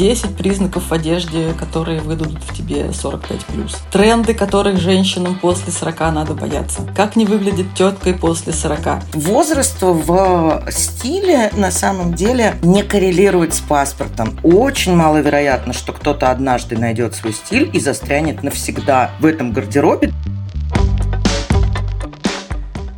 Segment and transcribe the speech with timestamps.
[0.00, 3.76] 10 признаков в одежде, которые выдадут в тебе 45+.
[3.92, 6.90] Тренды, которых женщинам после 40 надо бояться.
[6.96, 9.02] Как не выглядит теткой после 40.
[9.12, 14.38] Возраст в стиле на самом деле не коррелирует с паспортом.
[14.42, 20.14] Очень маловероятно, что кто-то однажды найдет свой стиль и застрянет навсегда в этом гардеробе.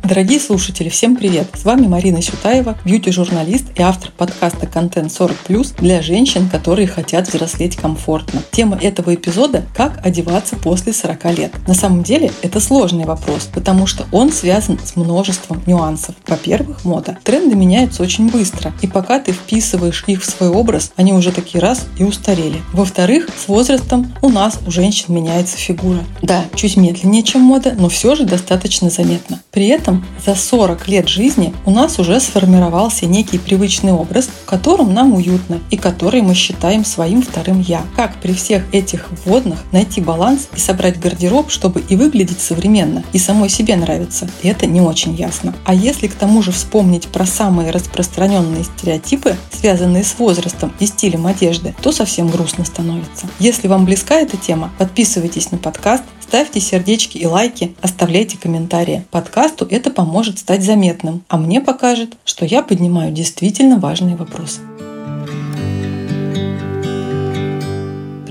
[0.03, 1.47] Дорогие слушатели, всем привет!
[1.53, 7.77] С вами Марина Сютаева, бьюти-журналист и автор подкаста «Контент 40+,» для женщин, которые хотят взрослеть
[7.77, 8.41] комфортно.
[8.51, 11.53] Тема этого эпизода– как одеваться после 40 лет.
[11.69, 16.15] На самом деле это сложный вопрос, потому что он связан с множеством нюансов.
[16.27, 17.17] Во-первых, мода.
[17.23, 21.61] Тренды меняются очень быстро, и пока ты вписываешь их в свой образ, они уже такие
[21.61, 22.61] раз и устарели.
[22.73, 26.03] Во-вторых, с возрастом у нас, у женщин, меняется фигура.
[26.21, 29.39] Да, чуть медленнее, чем мода, но все же достаточно заметно.
[29.49, 34.45] При этом этом за 40 лет жизни у нас уже сформировался некий привычный образ, в
[34.45, 37.81] котором нам уютно и который мы считаем своим вторым «я».
[37.95, 43.19] Как при всех этих вводных найти баланс и собрать гардероб, чтобы и выглядеть современно, и
[43.19, 45.53] самой себе нравиться, это не очень ясно.
[45.65, 51.27] А если к тому же вспомнить про самые распространенные стереотипы, связанные с возрастом и стилем
[51.27, 53.27] одежды, то совсем грустно становится.
[53.39, 56.03] Если вам близка эта тема, подписывайтесь на подкаст,
[56.33, 59.05] Ставьте сердечки и лайки, оставляйте комментарии.
[59.11, 64.61] Подкасту это поможет стать заметным, а мне покажет, что я поднимаю действительно важные вопросы.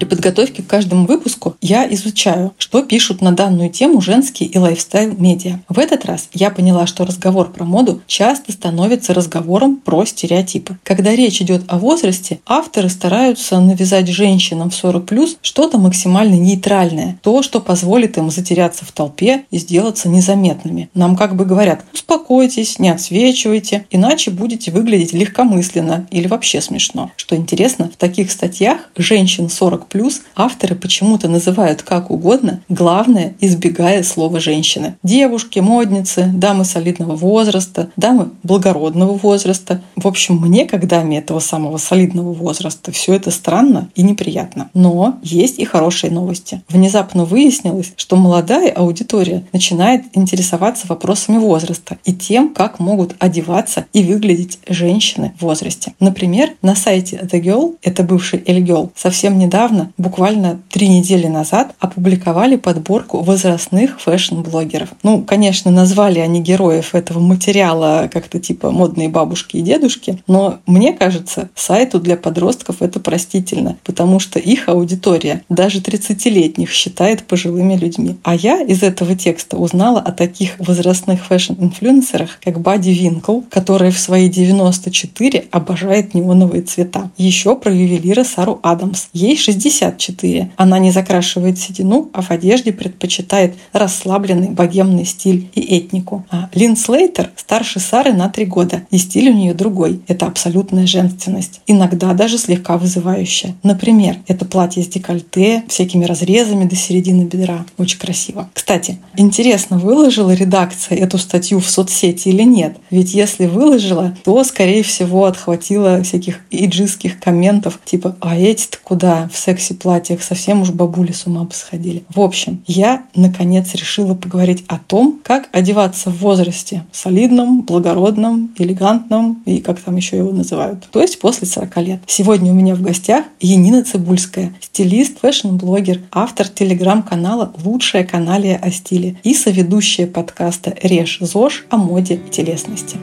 [0.03, 5.61] При подготовке к каждому выпуску я изучаю, что пишут на данную тему женские и лайфстайл-медиа.
[5.69, 10.77] В этот раз я поняла, что разговор про моду часто становится разговором про стереотипы.
[10.83, 17.41] Когда речь идет о возрасте, авторы стараются навязать женщинам в 40+, что-то максимально нейтральное, то,
[17.43, 20.91] что позволит им затеряться в толпе и сделаться незаметными.
[20.95, 27.13] Нам как бы говорят, успокойтесь, не отсвечивайте, иначе будете выглядеть легкомысленно или вообще смешно.
[27.15, 34.03] Что интересно, в таких статьях женщин 40 плюс авторы почему-то называют как угодно, главное, избегая
[34.03, 34.97] слова «женщины».
[35.03, 39.83] Девушки, модницы, дамы солидного возраста, дамы благородного возраста.
[39.97, 44.71] В общем, мне, даме этого самого солидного возраста, все это странно и неприятно.
[44.73, 46.63] Но есть и хорошие новости.
[46.71, 54.03] Внезапно выяснилось, что молодая аудитория начинает интересоваться вопросами возраста и тем, как могут одеваться и
[54.03, 55.93] выглядеть женщины в возрасте.
[56.01, 61.75] Например, на сайте The Girl, это бывший Girl, совсем недавно недавно, буквально три недели назад,
[61.81, 64.91] опубликовали подборку возрастных фэшн-блогеров.
[65.03, 70.93] Ну, конечно, назвали они героев этого материала как-то типа модные бабушки и дедушки, но мне
[70.93, 78.17] кажется, сайту для подростков это простительно, потому что их аудитория даже 30-летних считает пожилыми людьми.
[78.23, 83.99] А я из этого текста узнала о таких возрастных фэшн-инфлюенсерах, как Бади Винкл, которая в
[83.99, 87.11] свои 94 обожает неоновые цвета.
[87.17, 89.07] Еще про ювелира Сару Адамс.
[89.13, 90.53] Ей 60 54.
[90.57, 96.25] Она не закрашивает седину, а в одежде предпочитает расслабленный богемный стиль и этнику.
[96.31, 100.01] А Лин Слейтер старше Сары на три года, и стиль у нее другой.
[100.09, 101.61] Это абсолютная женственность.
[101.67, 103.55] Иногда даже слегка вызывающая.
[103.63, 107.65] Например, это платье с декольте, всякими разрезами до середины бедра.
[107.79, 108.51] Очень красиво.
[108.55, 112.77] Кстати, интересно, выложила редакция эту статью в соцсети или нет?
[112.91, 119.29] Ведь если выложила, то, скорее всего, отхватила всяких эйджистских комментов, типа «А эти-то куда?
[119.33, 122.05] В секси-платьях, совсем уж бабули с ума посходили.
[122.15, 129.43] В общем, я, наконец, решила поговорить о том, как одеваться в возрасте солидном, благородном, элегантном
[129.45, 130.89] и как там еще его называют.
[130.91, 132.01] То есть после 40 лет.
[132.07, 139.17] Сегодня у меня в гостях Янина Цибульская, стилист, fashion-блогер, автор телеграм-канала «Лучшая каналия о стиле»
[139.23, 142.97] и соведущая подкаста «Режь ЗОЖ» о моде и телесности.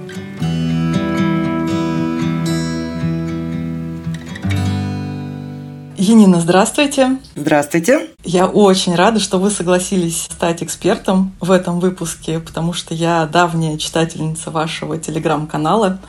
[5.99, 7.17] Енина, здравствуйте.
[7.35, 8.07] Здравствуйте.
[8.23, 13.77] Я очень рада, что вы согласились стать экспертом в этом выпуске, потому что я давняя
[13.77, 15.99] читательница вашего телеграм-канала.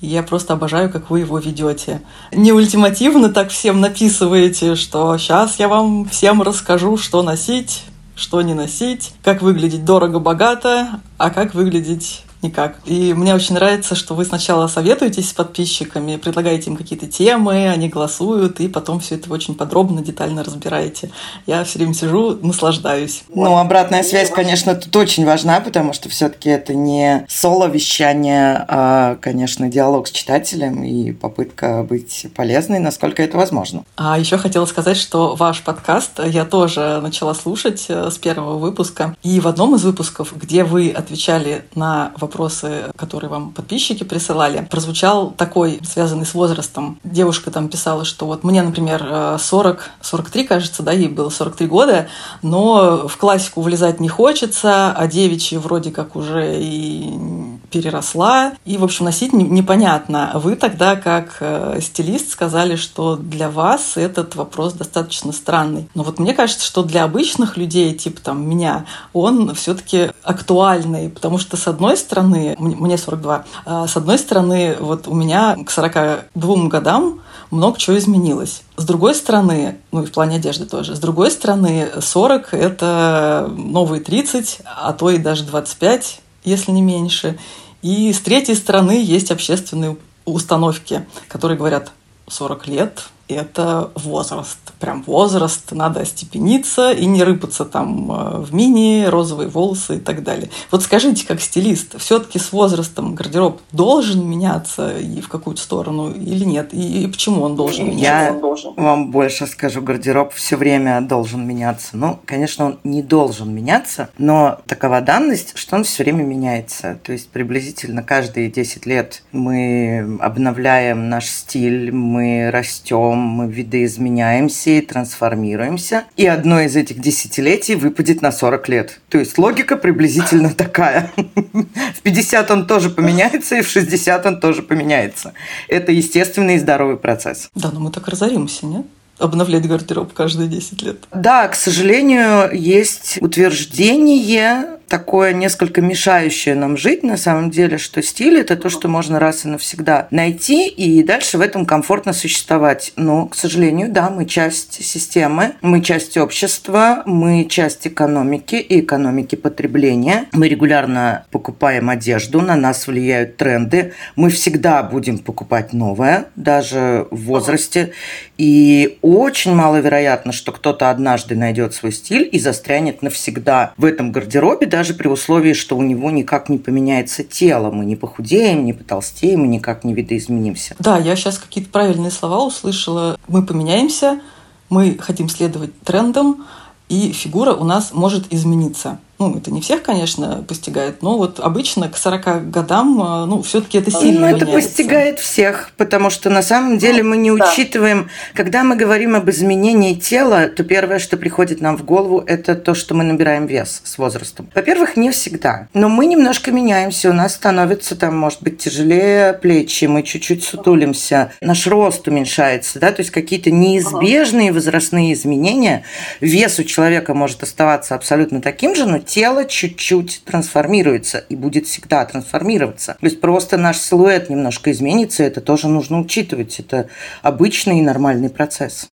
[0.00, 2.02] И я просто обожаю, как вы его ведете.
[2.32, 7.84] Не ультимативно так всем написываете, что сейчас я вам всем расскажу, что носить,
[8.16, 12.76] что не носить, как выглядеть дорого-богато, а как выглядеть никак.
[12.84, 17.88] И мне очень нравится, что вы сначала советуетесь с подписчиками, предлагаете им какие-то темы, они
[17.88, 21.10] голосуют, и потом все это очень подробно, детально разбираете.
[21.46, 23.24] Я все время сижу, наслаждаюсь.
[23.34, 29.68] Ну, обратная связь, конечно, тут очень важна, потому что все-таки это не соло-вещание, а, конечно,
[29.68, 33.84] диалог с читателем и попытка быть полезной, насколько это возможно.
[33.96, 39.16] А еще хотела сказать, что ваш подкаст я тоже начала слушать э, с первого выпуска.
[39.22, 44.66] И в одном из выпусков, где вы отвечали на вопрос вопросы, которые вам подписчики присылали,
[44.70, 46.98] прозвучал такой, связанный с возрастом.
[47.02, 52.08] Девушка там писала, что вот мне, например, 40, 43, кажется, да, ей было 43 года,
[52.42, 58.52] но в классику влезать не хочется, а девичьи вроде как уже и переросла.
[58.64, 60.30] И, в общем, носить непонятно.
[60.34, 65.88] Вы тогда, как э, стилист, сказали, что для вас этот вопрос достаточно странный.
[65.94, 71.38] Но вот мне кажется, что для обычных людей, типа там меня, он все-таки актуальный, потому
[71.38, 76.68] что, с одной стороны, мне 42, а с одной стороны, вот у меня к 42
[76.68, 77.20] годам
[77.50, 78.62] много чего изменилось.
[78.76, 84.02] С другой стороны, ну и в плане одежды тоже, с другой стороны, 40— это новые
[84.02, 87.38] 30, а то и даже 25, если не меньше.
[87.82, 91.92] И с третьей стороны есть общественные установки, которые говорят
[92.28, 94.58] 40 лет, это возраст.
[94.78, 100.22] Прям возраст, надо остепениться и не рыпаться там э, в мини, розовые волосы и так
[100.22, 100.50] далее.
[100.70, 106.44] Вот скажите, как стилист, все-таки с возрастом гардероб должен меняться и в какую-то сторону или
[106.44, 106.72] нет?
[106.72, 108.34] И, и почему он должен меняться?
[108.34, 108.74] Я должен.
[108.76, 111.96] вам больше скажу, гардероб все время должен меняться.
[111.96, 116.98] Ну, конечно, он не должен меняться, но такова данность, что он все время меняется.
[117.02, 124.70] То есть приблизительно каждые 10 лет мы обновляем наш стиль, мы растем, потом мы видоизменяемся
[124.70, 126.04] и трансформируемся.
[126.16, 129.00] И одно из этих десятилетий выпадет на 40 лет.
[129.08, 131.10] То есть логика приблизительно такая.
[131.16, 135.32] В 50 он тоже поменяется, и в 60 он тоже поменяется.
[135.68, 137.48] Это естественный и здоровый процесс.
[137.54, 138.86] Да, но мы так разоримся, нет?
[139.18, 140.96] обновлять гардероб каждые 10 лет.
[141.10, 148.38] Да, к сожалению, есть утверждение такое несколько мешающее нам жить на самом деле, что стиль–
[148.40, 152.92] это то, что можно раз и навсегда найти и дальше в этом комфортно существовать.
[152.96, 159.34] Но, к сожалению, да, мы часть системы, мы часть общества, мы часть экономики и экономики
[159.34, 160.26] потребления.
[160.32, 163.92] Мы регулярно покупаем одежду, на нас влияют тренды.
[164.14, 167.92] Мы всегда будем покупать новое, даже в возрасте.
[168.38, 174.66] И очень маловероятно, что кто-то однажды найдет свой стиль и застрянет навсегда в этом гардеробе,
[174.76, 177.70] даже при условии, что у него никак не поменяется тело.
[177.70, 180.76] Мы не похудеем, не потолстеем, мы никак не видоизменимся.
[180.78, 183.18] Да, я сейчас какие-то правильные слова услышала.
[183.26, 184.20] Мы поменяемся,
[184.68, 186.44] мы хотим следовать трендам,
[186.90, 191.88] и фигура у нас может измениться ну, это не всех, конечно, постигает, но вот обычно
[191.88, 196.42] к 40 годам, э, ну, все-таки это сильно Ну, это постигает всех, потому что на
[196.42, 197.50] самом деле ну, мы не да.
[197.50, 202.54] учитываем, когда мы говорим об изменении тела, то первое, что приходит нам в голову, это
[202.54, 204.50] то, что мы набираем вес с возрастом.
[204.54, 209.86] Во-первых, не всегда, но мы немножко меняемся, у нас становится там, может быть, тяжелее плечи,
[209.86, 215.84] мы чуть-чуть сутулимся, наш рост уменьшается, да, то есть какие-то неизбежные возрастные изменения,
[216.20, 222.04] вес у человека может оставаться абсолютно таким же, но тело чуть-чуть трансформируется и будет всегда
[222.04, 222.96] трансформироваться.
[223.00, 226.58] То есть просто наш силуэт немножко изменится, это тоже нужно учитывать.
[226.60, 226.88] Это
[227.22, 228.88] обычный и нормальный процесс.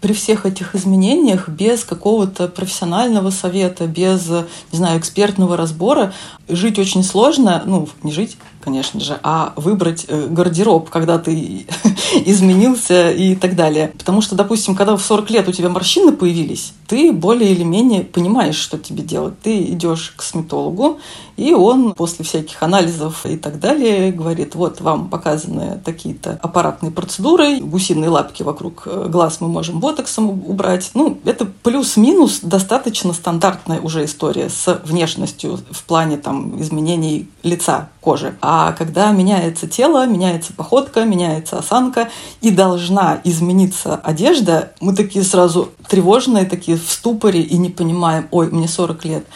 [0.00, 4.28] При всех этих изменениях без какого-то профессионального совета, без,
[4.72, 6.12] не знаю, экспертного разбора
[6.48, 11.66] жить очень сложно, ну, не жить, конечно же, а выбрать э, гардероб, когда ты
[12.26, 13.92] изменился и так далее.
[13.98, 18.02] Потому что, допустим, когда в 40 лет у тебя морщины появились, ты более или менее
[18.02, 19.38] понимаешь, что тебе делать.
[19.40, 20.98] Ты идешь к косметологу,
[21.36, 27.60] и он после всяких анализов и так далее говорит, вот вам показаны такие-то аппаратные процедуры,
[27.60, 30.90] гусиные лапки вокруг э, глаз мы можем ботоксом убрать.
[30.94, 38.36] Ну, это плюс-минус достаточно стандартная уже история с внешностью в плане там изменений лица, кожи.
[38.40, 42.08] А когда меняется тело, меняется походка, меняется осанка,
[42.40, 48.50] и должна измениться одежда, мы такие сразу тревожные, такие в ступоре и не понимаем, ой,
[48.50, 49.26] мне 40 лет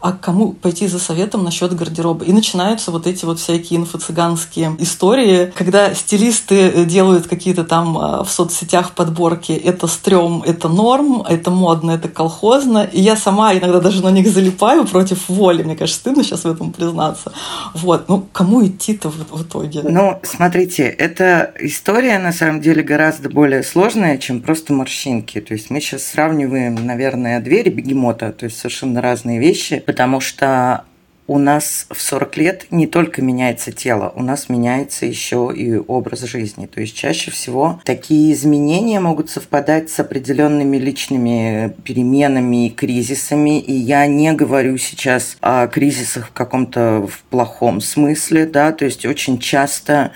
[0.00, 2.24] а к кому пойти за советом насчет гардероба.
[2.24, 8.30] И начинаются вот эти вот всякие инфо-цыганские истории, когда стилисты делают какие-то там а, в
[8.30, 12.88] соцсетях подборки «это стрём, это норм, это модно, это колхозно».
[12.90, 15.62] И я сама иногда даже на них залипаю против воли.
[15.62, 17.32] Мне кажется, стыдно сейчас в этом признаться.
[17.74, 18.08] Вот.
[18.08, 19.82] Ну, кому идти-то в, в итоге?
[19.82, 25.40] Ну, смотрите, эта история на самом деле гораздо более сложная, чем просто морщинки.
[25.40, 30.84] То есть мы сейчас сравниваем, наверное, двери бегемота, то есть совершенно разные вещи потому что
[31.26, 36.20] у нас в 40 лет не только меняется тело, у нас меняется еще и образ
[36.20, 36.66] жизни.
[36.66, 43.58] То есть чаще всего такие изменения могут совпадать с определенными личными переменами и кризисами.
[43.58, 49.04] И я не говорю сейчас о кризисах в каком-то в плохом смысле, да, то есть
[49.04, 50.12] очень часто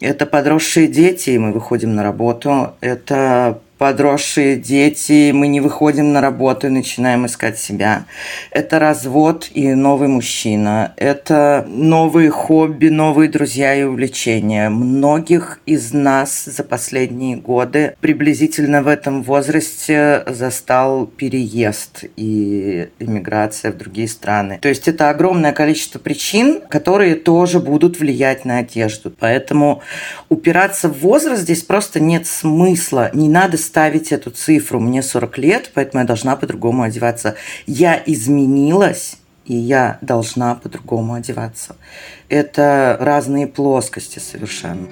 [0.00, 6.20] это подросшие дети, и мы выходим на работу, это подросшие дети, мы не выходим на
[6.20, 8.04] работу и начинаем искать себя.
[8.50, 10.92] Это развод и новый мужчина.
[10.98, 14.68] Это новые хобби, новые друзья и увлечения.
[14.68, 23.78] Многих из нас за последние годы приблизительно в этом возрасте застал переезд и иммиграция в
[23.78, 24.58] другие страны.
[24.60, 29.10] То есть это огромное количество причин, которые тоже будут влиять на одежду.
[29.18, 29.80] Поэтому
[30.28, 33.08] упираться в возраст здесь просто нет смысла.
[33.14, 34.80] Не надо ставить эту цифру.
[34.80, 37.36] Мне 40 лет, поэтому я должна по-другому одеваться.
[37.68, 41.76] Я изменилась, и я должна по-другому одеваться.
[42.28, 44.88] Это разные плоскости совершенно.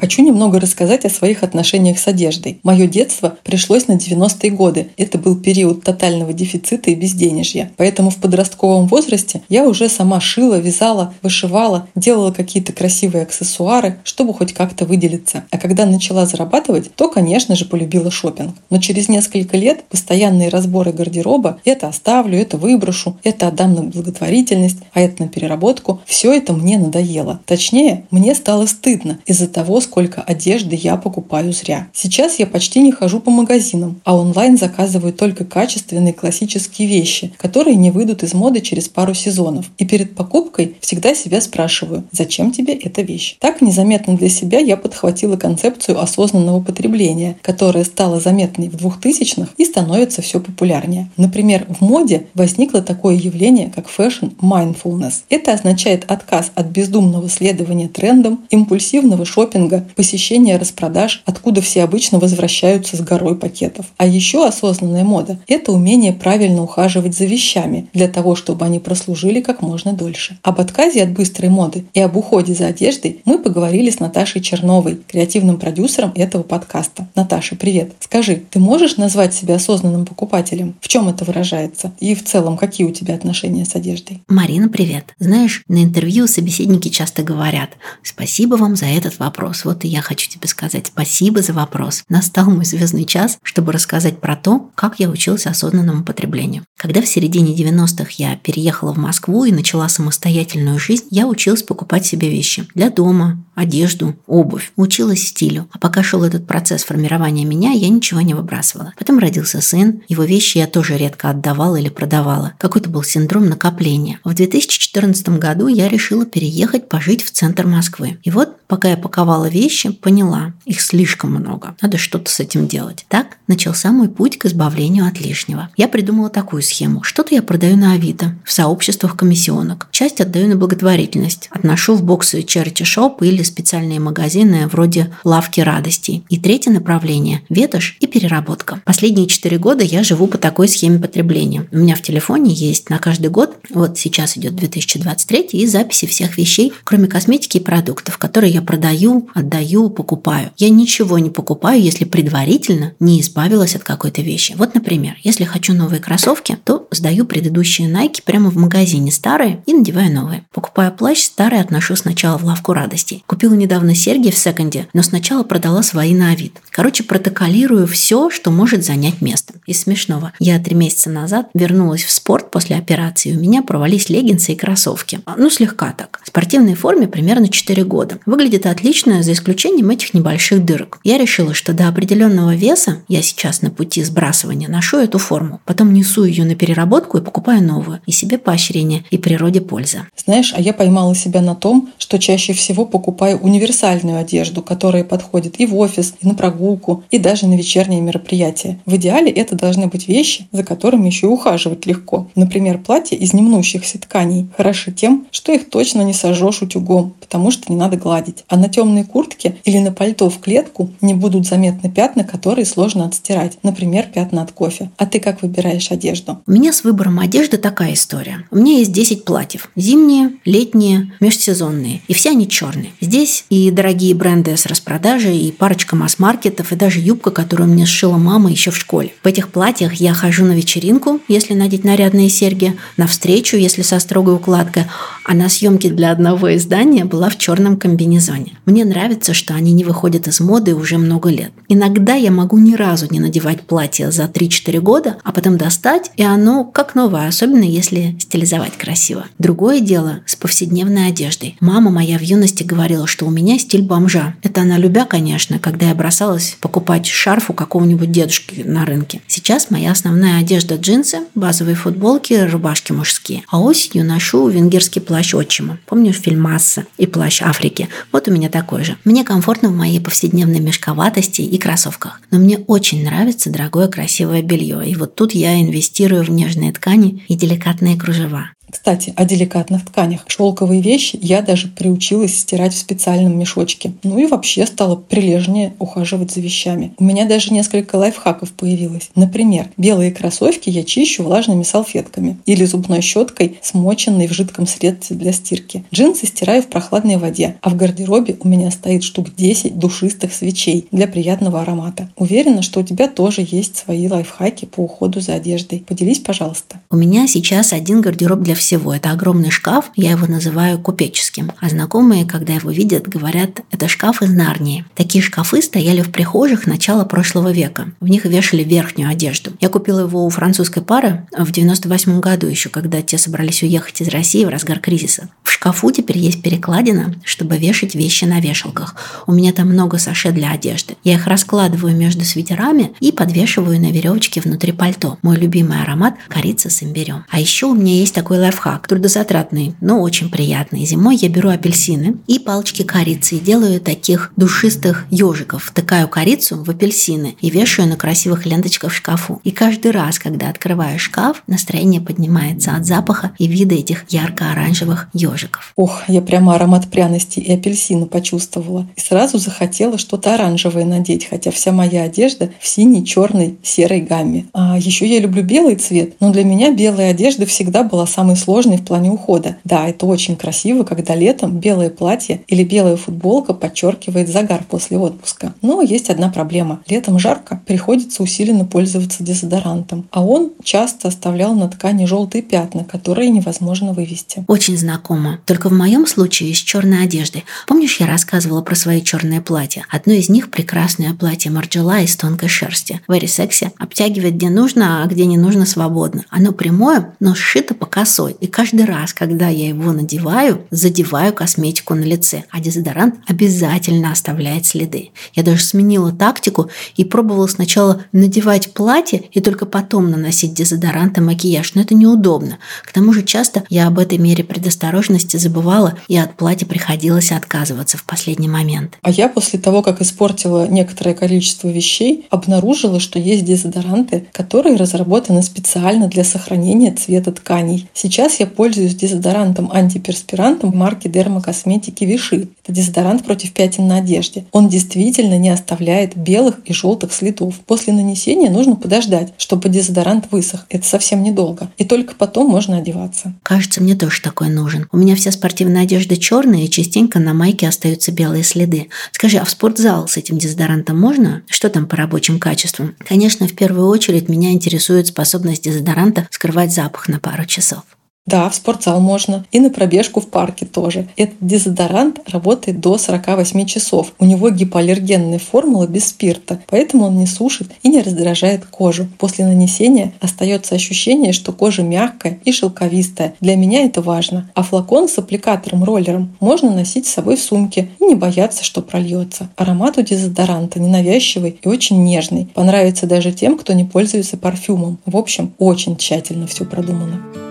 [0.00, 2.60] Хочу немного рассказать о своих отношениях с одеждой.
[2.62, 4.90] Мое детство пришлось на 90-е годы.
[4.96, 7.72] Это был период тотального дефицита и безденежья.
[7.76, 14.34] Поэтому в подростковом возрасте я уже сама шила, вязала, вышивала, делала какие-то красивые аксессуары, чтобы
[14.34, 15.44] хоть как-то выделиться.
[15.50, 18.54] А когда начала зарабатывать, то, конечно же, полюбила шопинг.
[18.70, 24.78] Но через несколько лет постоянные разборы гардероба «это оставлю, это выброшу, это отдам на благотворительность,
[24.92, 27.40] а это на переработку»– все это мне надоело.
[27.46, 31.88] Точнее, мне стало стыдно из-за того, сколько одежды я покупаю зря.
[31.94, 37.74] Сейчас я почти не хожу по магазинам, а онлайн заказываю только качественные классические вещи, которые
[37.74, 39.70] не выйдут из моды через пару сезонов.
[39.78, 43.36] И перед покупкой всегда себя спрашиваю, зачем тебе эта вещь?
[43.40, 49.64] Так незаметно для себя я подхватила концепцию осознанного потребления, которая стала заметной в 2000-х и
[49.64, 51.08] становится все популярнее.
[51.16, 55.22] Например, в моде возникло такое явление, как fashion mindfulness.
[55.30, 62.18] Это означает отказ от бездумного следования трендам, импульсивного шопинга рынка, посещение распродаж, откуда все обычно
[62.18, 63.86] возвращаются с горой пакетов.
[63.96, 69.40] А еще осознанная мода– это умение правильно ухаживать за вещами для того, чтобы они прослужили
[69.40, 70.38] как можно дольше.
[70.42, 74.98] Об отказе от быстрой моды и об уходе за одеждой мы поговорили с Наташей Черновой,
[75.08, 77.08] креативным продюсером этого подкаста.
[77.14, 77.92] Наташа, привет!
[78.00, 80.74] Скажи, ты можешь назвать себя осознанным покупателем?
[80.80, 81.92] В чем это выражается?
[82.00, 84.22] И в целом, какие у тебя отношения с одеждой?
[84.28, 85.14] Марина, привет!
[85.18, 87.70] Знаешь, на интервью собеседники часто говорят
[88.02, 92.02] «Спасибо вам за этот вопрос вот и я хочу тебе сказать спасибо за вопрос.
[92.08, 96.64] Настал мой звездный час, чтобы рассказать про то, как я учился осознанному потреблению.
[96.78, 102.06] Когда в середине 90-х я переехала в Москву и начала самостоятельную жизнь, я училась покупать
[102.06, 104.72] себе вещи для дома, одежду, обувь.
[104.76, 105.68] Училась стилю.
[105.72, 108.94] А пока шел этот процесс формирования меня, я ничего не выбрасывала.
[108.96, 112.54] Потом родился сын, его вещи я тоже редко отдавала или продавала.
[112.58, 114.20] Какой-то был синдром накопления.
[114.22, 118.18] В 2014 году я решила переехать пожить в центр Москвы.
[118.22, 119.57] И вот, пока я паковала вещи,
[120.00, 121.74] поняла, их слишком много.
[121.82, 123.06] Надо что-то с этим делать.
[123.08, 125.70] Так начался мой путь к избавлению от лишнего.
[125.76, 127.02] Я придумала такую схему.
[127.02, 129.88] Что-то я продаю на Авито, в сообществах комиссионок.
[129.90, 131.48] Часть отдаю на благотворительность.
[131.50, 136.24] Отношу в боксы Charity Shop или специальные магазины вроде лавки радостей.
[136.28, 138.80] И третье направление– ветошь и переработка.
[138.84, 141.66] Последние четыре года я живу по такой схеме потребления.
[141.72, 146.36] У меня в телефоне есть на каждый год, вот сейчас идет 2023, и записи всех
[146.36, 149.47] вещей, кроме косметики и продуктов, которые я продаю, отдаю,
[149.90, 150.50] покупаю.
[150.56, 154.54] Я ничего не покупаю, если предварительно не избавилась от какой-то вещи.
[154.56, 159.74] Вот, например, если хочу новые кроссовки, то сдаю предыдущие Nike прямо в магазине старые и
[159.74, 160.46] надеваю новые.
[160.52, 163.22] Покупаю плащ старый, отношу сначала в лавку радостей.
[163.26, 166.60] Купила недавно серьги в секонде, но сначала продала свои на Авито.
[166.70, 169.54] Короче, протоколирую все, что может занять место.
[169.66, 170.32] Из смешного.
[170.38, 173.36] Я три месяца назад вернулась в спорт после операции.
[173.36, 175.20] У меня провались леггинсы и кроссовки.
[175.36, 176.20] Ну, слегка так.
[176.22, 178.18] В спортивной форме примерно 4 года.
[178.26, 181.00] Выглядит отлично, за исключением этих небольших дырок.
[181.04, 185.60] Я решила, что до определенного веса, я сейчас на пути сбрасывания, ношу эту форму.
[185.64, 188.00] Потом несу ее на переработку и покупаю новую.
[188.06, 190.06] И себе поощрение, и природе польза.
[190.16, 195.60] Знаешь, а я поймала себя на том, что чаще всего покупаю универсальную одежду, которая подходит
[195.60, 198.80] и в офис, и на прогулку, и даже на вечерние мероприятия.
[198.86, 202.28] В идеале это должны быть вещи, за которыми еще и ухаживать легко.
[202.34, 207.70] Например, платья из немнущихся тканей хороши тем, что их точно не сожжешь утюгом, потому что
[207.72, 208.44] не надо гладить.
[208.48, 213.04] А на темной куртке или на пальто в клетку не будут заметны пятна, которые сложно
[213.04, 213.58] отстирать.
[213.64, 214.92] Например, пятна от кофе.
[214.96, 216.40] А ты как выбираешь одежду?
[216.46, 218.46] У меня с выбором одежды такая история.
[218.52, 219.72] У меня есть 10 платьев.
[219.74, 222.00] Зимние, летние, межсезонные.
[222.06, 222.92] И все они черные.
[223.00, 228.18] Здесь и дорогие бренды с распродажей, и парочка масс-маркетов, и даже юбка, которую мне сшила
[228.18, 229.10] мама еще в школе.
[229.24, 233.98] В этих платьях я хожу на вечеринку, если надеть нарядные серьги, на встречу, если со
[233.98, 234.84] строгой укладкой,
[235.24, 238.52] а на съемке для одного издания была в черном комбинезоне.
[238.64, 241.50] Мне нравится нравится, что они не выходят из моды уже много лет.
[241.66, 246.22] Иногда я могу ни разу не надевать платье за 3-4 года, а потом достать, и
[246.22, 249.24] оно как новое, особенно если стилизовать красиво.
[249.38, 251.56] Другое дело с повседневной одеждой.
[251.60, 254.34] Мама моя в юности говорила, что у меня стиль бомжа.
[254.42, 259.22] Это она любя, конечно, когда я бросалась покупать шарф у какого-нибудь дедушки на рынке.
[259.26, 263.44] Сейчас моя основная одежда джинсы, базовые футболки, рубашки мужские.
[263.48, 265.78] А осенью ношу венгерский плащ отчима.
[265.86, 267.88] Помнишь фильм «Масса» и плащ Африки?
[268.12, 268.97] Вот у меня такой же.
[269.04, 272.20] Мне комфортно в моей повседневной мешковатости и кроссовках.
[272.30, 274.88] Но мне очень нравится дорогое красивое белье.
[274.88, 278.50] И вот тут я инвестирую в нежные ткани и деликатные кружева.
[278.70, 280.24] Кстати, о деликатных тканях.
[280.26, 283.92] Шелковые вещи я даже приучилась стирать в специальном мешочке.
[284.02, 286.92] Ну и вообще стала прилежнее ухаживать за вещами.
[286.98, 289.10] У меня даже несколько лайфхаков появилось.
[289.14, 295.32] Например, белые кроссовки я чищу влажными салфетками или зубной щеткой, смоченной в жидком средстве для
[295.32, 295.84] стирки.
[295.92, 300.86] Джинсы стираю в прохладной воде, а в гардеробе у меня стоит штук 10 душистых свечей
[300.92, 302.10] для приятного аромата.
[302.16, 305.84] Уверена, что у тебя тоже есть свои лайфхаки по уходу за одеждой.
[305.86, 306.80] Поделись, пожалуйста.
[306.90, 308.94] У меня сейчас один гардероб для всего.
[308.94, 311.52] Это огромный шкаф, я его называю купеческим.
[311.60, 314.84] А знакомые, когда его видят, говорят, это шкаф из Нарнии.
[314.94, 317.92] Такие шкафы стояли в прихожих начала прошлого века.
[318.00, 319.52] В них вешали верхнюю одежду.
[319.60, 324.08] Я купила его у французской пары в 98 году еще, когда те собрались уехать из
[324.08, 325.30] России в разгар кризиса.
[325.42, 328.96] В шкафу теперь есть перекладина, чтобы вешать вещи на вешалках.
[329.26, 330.96] У меня там много саше для одежды.
[331.04, 335.18] Я их раскладываю между свитерами и подвешиваю на веревочке внутри пальто.
[335.22, 337.24] Мой любимый аромат– корица с имбирем.
[337.30, 340.86] А еще у меня есть такой лайфхак, трудозатратный, но очень приятный.
[340.86, 345.64] Зимой я беру апельсины и палочки корицы и делаю таких душистых ежиков.
[345.64, 349.40] Втыкаю корицу в апельсины и вешаю на красивых ленточках в шкафу.
[349.44, 355.72] И каждый раз, когда открываю шкаф, настроение поднимается от запаха и вида этих ярко-оранжевых ежиков.
[355.76, 358.86] Ох, я прямо аромат пряности и апельсина почувствовала.
[358.96, 364.46] И сразу захотела что-то оранжевое надеть, хотя вся моя одежда в синей, черной, серой гамме.
[364.54, 368.78] А еще я люблю белый цвет, но для меня белая одежда всегда была самой сложный
[368.78, 369.56] в плане ухода.
[369.64, 375.54] Да, это очень красиво, когда летом белое платье или белая футболка подчеркивает загар после отпуска.
[375.62, 376.80] Но есть одна проблема.
[376.88, 380.06] Летом жарко, приходится усиленно пользоваться дезодорантом.
[380.10, 384.44] А он часто оставлял на ткани желтые пятна, которые невозможно вывести.
[384.46, 385.40] Очень знакомо.
[385.44, 387.44] Только в моем случае с черной одеждой.
[387.66, 389.84] Помнишь, я рассказывала про свои черные платья?
[389.90, 393.00] Одно из них прекрасное платье Марджела из тонкой шерсти.
[393.08, 393.70] Very sexy.
[393.78, 396.24] Обтягивает где нужно, а где не нужно свободно.
[396.30, 398.27] Оно прямое, но сшито по косой.
[398.40, 402.44] И каждый раз, когда я его надеваю, задеваю косметику на лице.
[402.50, 405.10] А дезодорант обязательно оставляет следы.
[405.34, 411.20] Я даже сменила тактику и пробовала сначала надевать платье и только потом наносить дезодорант и
[411.20, 411.74] макияж.
[411.74, 412.58] Но это неудобно.
[412.84, 417.96] К тому же часто я об этой мере предосторожности забывала и от платья приходилось отказываться
[417.96, 418.98] в последний момент.
[419.02, 425.42] А я после того, как испортила некоторое количество вещей, обнаружила, что есть дезодоранты, которые разработаны
[425.42, 427.88] специально для сохранения цвета тканей.
[427.94, 432.48] Сейчас я пользуюсь дезодорантом-антиперспирантом марки Дермокосметики Виши.
[432.64, 434.44] Это дезодорант против пятен на одежде.
[434.50, 437.54] Он действительно не оставляет белых и желтых следов.
[437.66, 440.66] После нанесения нужно подождать, чтобы дезодорант высох.
[440.68, 441.70] Это совсем недолго.
[441.78, 443.34] И только потом можно одеваться.
[443.44, 444.88] Кажется, мне тоже такой нужен.
[444.90, 448.88] У меня вся спортивная одежда черная, и частенько на майке остаются белые следы.
[449.12, 451.42] Скажи, а в спортзал с этим дезодорантом можно?
[451.48, 452.96] Что там по рабочим качествам?
[452.98, 457.84] Конечно, в первую очередь меня интересует способность дезодоранта скрывать запах на пару часов.
[458.28, 459.46] Да, в спортзал можно.
[459.52, 461.08] И на пробежку в парке тоже.
[461.16, 464.12] Этот дезодорант работает до 48 часов.
[464.18, 469.08] У него гипоаллергенная формула без спирта, поэтому он не сушит и не раздражает кожу.
[469.16, 473.32] После нанесения остается ощущение, что кожа мягкая и шелковистая.
[473.40, 474.50] Для меня это важно.
[474.54, 479.48] А флакон с аппликатором-роллером можно носить с собой в сумке и не бояться, что прольется.
[479.56, 482.50] Аромат у дезодоранта ненавязчивый и очень нежный.
[482.52, 484.98] Понравится даже тем, кто не пользуется парфюмом.
[485.06, 487.47] В общем, очень тщательно все продумано.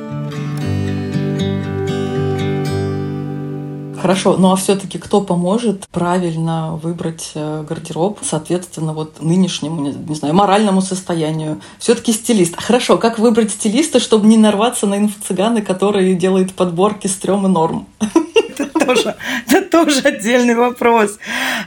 [4.02, 10.16] Хорошо, ну а все-таки кто поможет правильно выбрать э, гардероб, соответственно, вот нынешнему, не, не
[10.16, 11.62] знаю, моральному состоянию?
[11.80, 12.56] Все-таки стилист.
[12.58, 17.88] Хорошо, как выбрать стилиста, чтобы не нарваться на инфо-цыганы, которые делают подборки стрём и норм?
[18.88, 19.15] Тоже,
[19.47, 21.19] это тоже отдельный вопрос.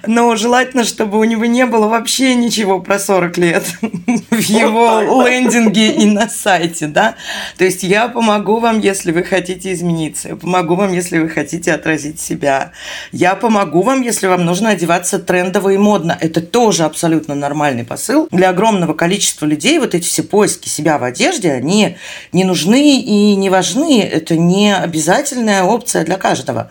[0.06, 3.64] Но желательно, чтобы у него не было вообще ничего про 40 лет
[4.30, 7.14] в его лендинге и на сайте, да.
[7.58, 10.28] То есть я помогу вам, если вы хотите измениться.
[10.28, 12.72] Я помогу вам, если вы хотите отразить себя.
[13.12, 16.16] Я помогу вам, если вам нужно одеваться трендово и модно.
[16.20, 18.28] Это тоже абсолютно нормальный посыл.
[18.30, 21.96] Для огромного количества людей вот эти все поиски себя в одежде, они
[22.32, 24.00] не нужны и не важны.
[24.02, 26.70] Это не обязательная опция для каждого.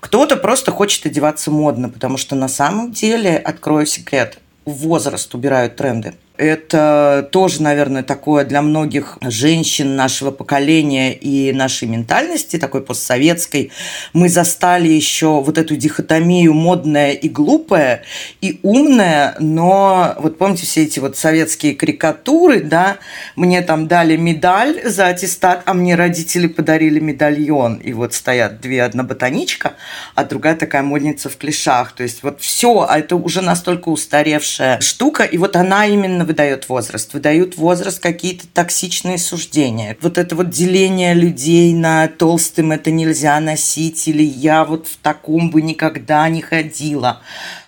[0.00, 6.14] Кто-то просто хочет одеваться модно, потому что на самом деле, открою секрет, возраст убирают тренды.
[6.38, 13.72] Это тоже, наверное, такое для многих женщин нашего поколения и нашей ментальности, такой постсоветской.
[14.12, 18.04] Мы застали еще вот эту дихотомию модная и глупая,
[18.40, 22.98] и умная, но вот помните все эти вот советские карикатуры, да,
[23.34, 28.84] мне там дали медаль за аттестат, а мне родители подарили медальон, и вот стоят две,
[28.84, 29.72] одна ботаничка,
[30.14, 31.90] а другая такая модница в клешах.
[31.96, 36.68] То есть вот все, а это уже настолько устаревшая штука, и вот она именно выдает
[36.68, 39.96] возраст, выдают возраст какие-то токсичные суждения.
[40.00, 45.50] Вот это вот деление людей на толстым это нельзя носить, или я вот в таком
[45.50, 47.20] бы никогда не ходила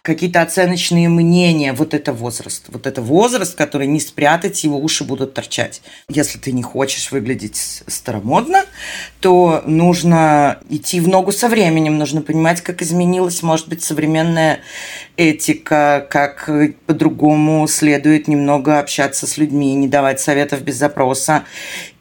[0.02, 1.72] какие-то оценочные мнения.
[1.72, 2.64] Вот это возраст.
[2.68, 5.82] Вот это возраст, который не спрятать, его уши будут торчать.
[6.08, 8.64] Если ты не хочешь выглядеть старомодно,
[9.20, 11.98] то нужно идти в ногу со временем.
[11.98, 14.60] Нужно понимать, как изменилась, может быть, современная
[15.16, 16.48] этика, как
[16.86, 21.44] по-другому следует немного общаться с людьми, не давать советов без запроса.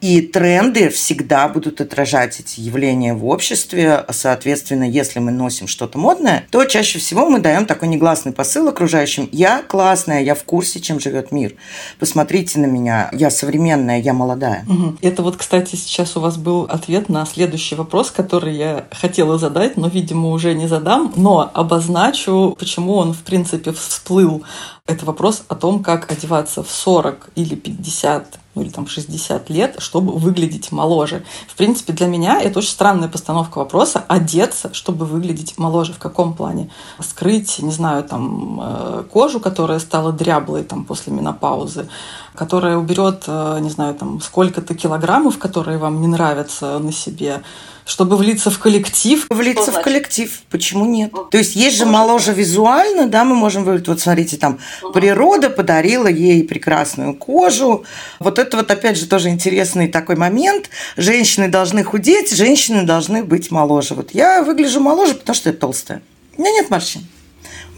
[0.00, 4.04] И тренды всегда будут отражать эти явления в обществе.
[4.10, 9.28] Соответственно, если мы носим что-то модное, то чаще всего мы даем такой негласный посыл окружающим.
[9.32, 11.54] Я классная, я в курсе, чем живет мир.
[11.98, 14.64] Посмотрите на меня, я современная, я молодая.
[15.02, 19.76] Это вот, кстати, сейчас у вас был ответ на следующий вопрос, который я хотела задать,
[19.76, 24.42] но, видимо, уже не задам, но обозначу, почему он, в принципе, всплыл.
[24.86, 29.76] Это вопрос о том, как одеваться в 40 или 50 ну или там 60 лет,
[29.78, 31.22] чтобы выглядеть моложе.
[31.48, 34.04] В принципе, для меня это очень странная постановка вопроса.
[34.08, 35.92] Одеться, чтобы выглядеть моложе.
[35.92, 36.70] В каком плане?
[36.98, 41.88] Скрыть, не знаю, там, э, кожу, которая стала дряблой там, после менопаузы,
[42.34, 47.42] которая уберет, э, не знаю, там, сколько-то килограммов, которые вам не нравятся на себе,
[47.90, 49.26] чтобы влиться в коллектив.
[49.30, 51.12] Влиться в коллектив, почему нет?
[51.32, 54.60] То есть есть же моложе визуально, да, мы можем выглядеть, вот смотрите, там,
[54.94, 57.84] природа подарила ей прекрасную кожу.
[58.20, 60.70] Вот это вот опять же тоже интересный такой момент.
[60.96, 63.94] Женщины должны худеть, женщины должны быть моложе.
[63.94, 66.00] Вот я выгляжу моложе, потому что я толстая.
[66.36, 67.04] У меня нет морщин.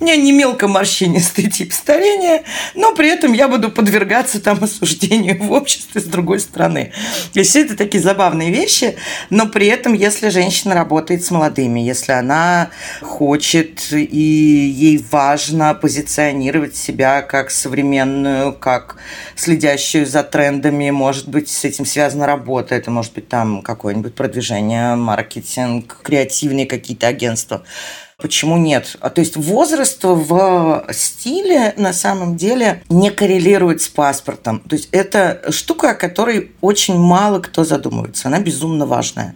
[0.02, 2.42] У меня не мелко морщинистый тип старения,
[2.74, 6.90] но при этом я буду подвергаться там осуждению в обществе с другой стороны.
[7.34, 8.96] И все это такие забавные вещи,
[9.30, 14.18] но при этом, если женщина работает с молодыми, если она хочет и
[14.74, 18.96] ей важно позиционировать себя как современную, как
[19.36, 24.96] следящую за трендами, может быть, с этим связана работа, это может быть там какое-нибудь продвижение,
[24.96, 27.62] маркетинг, креативные какие-то агентства–
[28.22, 28.96] Почему нет?
[29.00, 34.60] А, то есть возраст в стиле на самом деле не коррелирует с паспортом.
[34.60, 38.28] То есть это штука, о которой очень мало кто задумывается.
[38.28, 39.34] Она безумно важная.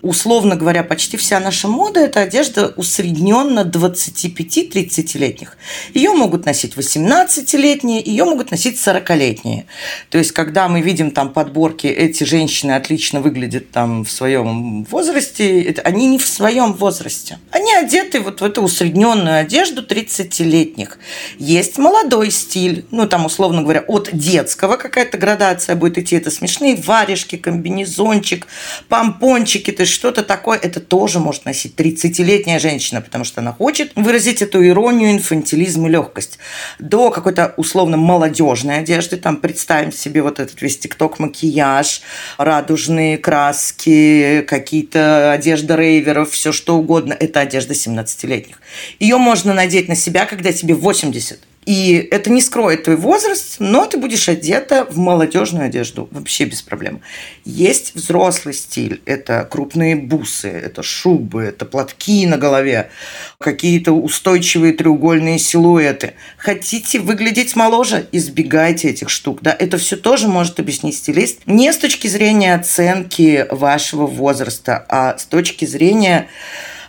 [0.00, 5.56] Условно говоря, почти вся наша мода– это одежда усредненно 25-30-летних.
[5.92, 9.66] Ее могут носить 18-летние, ее могут носить 40-летние.
[10.08, 15.62] То есть когда мы видим там подборки, эти женщины отлично выглядят там в своем возрасте,
[15.62, 17.40] это, они не в своем возрасте.
[17.50, 20.98] Они одеты вот в эту усредненную одежду 30-летних.
[21.38, 26.16] Есть молодой стиль, ну там, условно говоря, от детского какая-то градация будет идти.
[26.16, 28.46] Это смешные варежки, комбинезончик,
[28.88, 30.58] помпончики, то есть что-то такое.
[30.58, 35.90] Это тоже может носить 30-летняя женщина, потому что она хочет выразить эту иронию, инфантилизм и
[35.90, 36.38] легкость.
[36.78, 42.02] До какой-то условно молодежной одежды, там представим себе вот этот весь тикток макияж,
[42.38, 47.16] радужные краски, какие-то одежда рейверов, все что угодно.
[47.18, 48.60] Это одежда 17 17-летних.
[48.98, 51.40] Ее можно надеть на себя, когда тебе 80.
[51.66, 56.62] И это не скроет твой возраст, но ты будешь одета в молодежную одежду вообще без
[56.62, 57.02] проблем.
[57.44, 59.02] Есть взрослый стиль.
[59.04, 62.90] Это крупные бусы, это шубы, это платки на голове,
[63.38, 66.14] какие-то устойчивые треугольные силуэты.
[66.38, 68.06] Хотите выглядеть моложе?
[68.10, 69.40] Избегайте этих штук.
[69.42, 69.54] Да?
[69.56, 71.40] Это все тоже может объяснить стилист.
[71.44, 76.28] Не с точки зрения оценки вашего возраста, а с точки зрения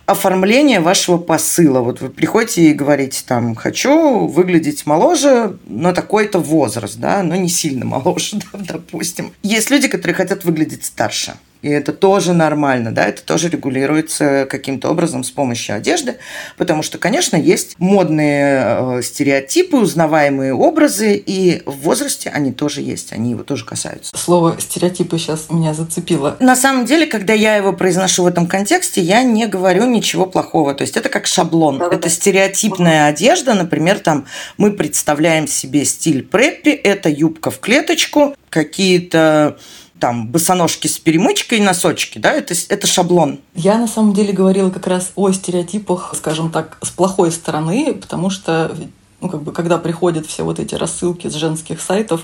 [0.06, 1.80] оформление вашего посыла.
[1.80, 7.48] Вот вы приходите и говорите там, хочу выглядеть моложе на такой-то возраст, да, но не
[7.48, 9.32] сильно моложе, да, допустим.
[9.42, 11.34] Есть люди, которые хотят выглядеть старше.
[11.62, 16.16] И это тоже нормально, да, это тоже регулируется каким-то образом с помощью одежды,
[16.56, 23.12] потому что, конечно, есть модные э, стереотипы, узнаваемые образы, и в возрасте они тоже есть,
[23.12, 24.16] они его тоже касаются.
[24.16, 26.36] Слово стереотипы сейчас меня зацепило.
[26.40, 30.74] На самом деле, когда я его произношу в этом контексте, я не говорю ничего плохого.
[30.74, 31.78] То есть это как шаблон.
[31.78, 32.08] Да, это да.
[32.08, 33.54] стереотипная одежда.
[33.54, 36.70] Например, там мы представляем себе стиль преппи.
[36.70, 39.58] Это юбка в клеточку, какие-то
[40.02, 43.38] там босоножки с перемычкой и носочки, да, это, это шаблон.
[43.54, 48.28] Я на самом деле говорила как раз о стереотипах, скажем так, с плохой стороны, потому
[48.28, 48.76] что
[49.22, 52.22] ну, как бы, когда приходят все вот эти рассылки с женских сайтов,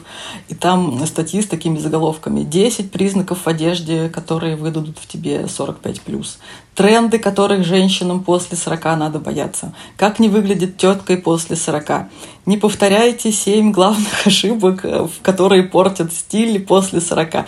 [0.49, 6.27] и там статьи с такими заголовками «10 признаков в одежде, которые выдадут в тебе 45+,»
[6.75, 12.07] «Тренды, которых женщинам после 40 надо бояться», «Как не выглядит теткой после 40»,
[12.47, 17.47] «Не повторяйте 7 главных ошибок, э, которые портят стиль после 40».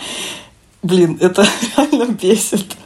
[0.81, 1.45] Блин, это
[1.77, 2.77] реально бесит.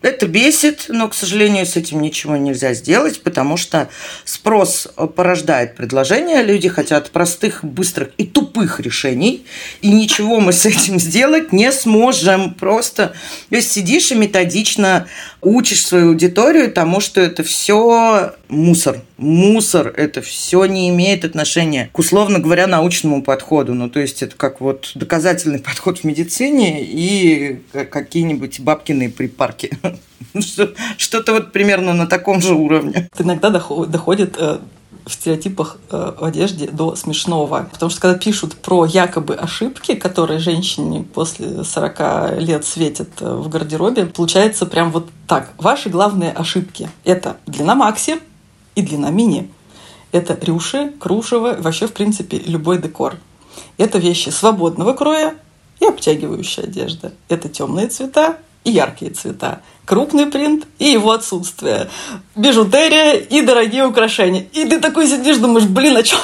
[0.00, 3.88] Это бесит, но, к сожалению, с этим ничего нельзя сделать, потому что
[4.24, 6.42] спрос порождает предложения.
[6.42, 9.44] Люди хотят простых, быстрых и тупых решений,
[9.82, 12.54] и ничего мы с этим сделать не сможем.
[12.54, 13.14] Просто
[13.50, 15.08] то есть сидишь и методично
[15.40, 19.00] учишь свою аудиторию тому, что это все мусор.
[19.16, 23.74] Мусор– это все не имеет отношения к, условно говоря, научному подходу.
[23.74, 29.78] Ну, то есть это как вот доказательный подход в медицине и какие-нибудь бабкины припарки.
[30.96, 33.08] Что-то вот примерно на таком же уровне.
[33.18, 34.58] Иногда доходит э,
[35.08, 37.68] в стереотипах э, в одежде до смешного.
[37.72, 43.48] Потому что когда пишут про якобы ошибки, которые женщине после 40 лет светят э, в
[43.48, 45.52] гардеробе, получается прям вот так.
[45.58, 48.20] Ваши главные ошибки– это длина макси
[48.74, 49.50] и длина мини.
[50.12, 53.16] Это рюши, кружево, вообще, в принципе, любой декор.
[53.76, 55.34] Это вещи свободного кроя
[55.80, 57.12] и обтягивающая одежда.
[57.28, 61.88] Это темные цвета и яркие цвета крупный принт и его отсутствие,
[62.36, 64.46] бижутерия и дорогие украшения.
[64.52, 66.18] И ты такой сидишь, думаешь, блин, а что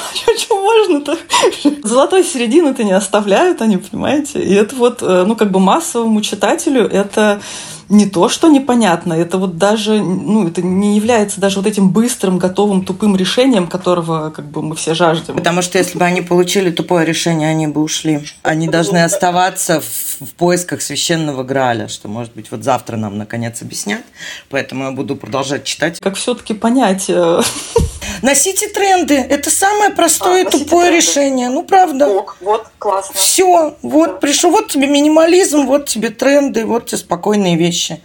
[0.61, 1.17] можно-то?
[1.83, 4.39] Золотой середины-то не оставляют они, понимаете?
[4.39, 7.41] И это вот, э, ну, как бы массовому читателю это
[7.89, 12.37] не то, что непонятно, это вот даже, ну, это не является даже вот этим быстрым,
[12.37, 15.35] готовым, тупым решением, которого как бы мы все жаждем.
[15.35, 18.21] Потому что если бы они получили тупое решение, они бы ушли.
[18.43, 23.61] Они должны оставаться в, в поисках священного Граля, что, может быть, вот завтра нам наконец
[23.61, 24.01] объяснят.
[24.49, 25.99] Поэтому я буду продолжать читать.
[25.99, 27.09] Как все-таки понять?
[28.21, 29.15] Носите тренды.
[29.15, 30.97] Это самое простое а, тупое тренды.
[30.97, 31.49] решение.
[31.49, 32.07] Ну, правда.
[32.07, 33.15] Ок, вот, классно.
[33.15, 38.01] Все, вот пришел, вот тебе минимализм, вот тебе тренды, вот тебе спокойные вещи.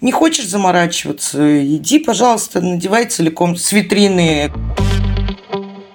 [0.00, 4.52] Не хочешь заморачиваться, иди, пожалуйста, надевай целиком с витрины.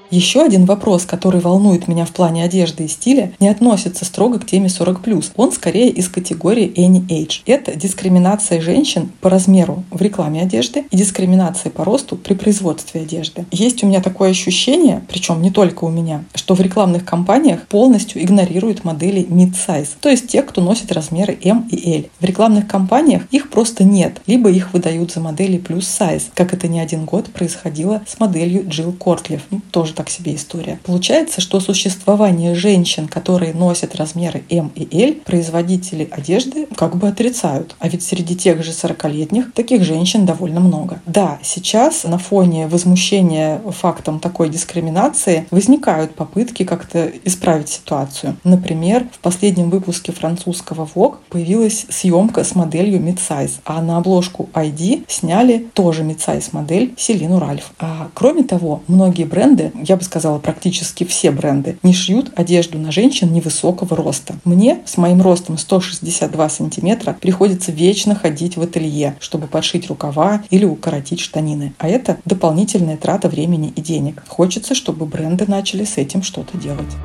[0.10, 4.46] Еще один вопрос, который волнует меня в плане одежды и стиля, не относится строго к
[4.46, 5.32] теме 40+.
[5.36, 7.42] Он скорее из категории Any Age.
[7.46, 13.46] Это дискриминация женщин по размеру в рекламе одежды и дискриминация по росту при производстве одежды.
[13.52, 18.24] Есть у меня такое ощущение, причем не только у меня, что в рекламных кампаниях полностью
[18.24, 22.04] игнорируют модели mid-size, то есть те, кто носит размеры M и L.
[22.20, 26.70] В рекламных кампаниях их просто нет, либо их выдают за модели плюс size, как это
[26.70, 29.42] не один год происходило с моделью Джилл Кортлиф.
[29.50, 30.80] Ну, тоже так себе история.
[30.84, 37.76] Получается, что существование женщин, которые носят размеры М и Л, производители одежды как бы отрицают.
[37.80, 41.02] А ведь среди тех же 40-летних таких женщин довольно много.
[41.06, 48.38] Да, сейчас на фоне возмущения фактом такой дискриминации возникают попытки как-то исправить ситуацию.
[48.44, 55.06] Например, в последнем выпуске французского Vogue появилась съемка с моделью Midsize, а на обложку ID
[55.08, 57.72] сняли тоже Midsize модель Селину Ральф.
[57.80, 62.92] А кроме того, многие бренды я бы сказала, практически все бренды, не шьют одежду на
[62.92, 64.36] женщин невысокого роста.
[64.44, 70.66] Мне с моим ростом 162 сантиметра приходится вечно ходить в ателье, чтобы подшить рукава или
[70.66, 71.74] укоротить штанины.
[71.78, 74.24] А это дополнительная трата времени и денег.
[74.28, 76.96] Хочется, чтобы бренды начали с этим что-то делать.